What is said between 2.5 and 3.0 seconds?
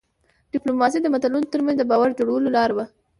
لار وه.